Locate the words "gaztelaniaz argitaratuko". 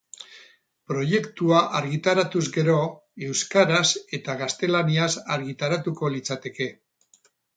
4.41-6.13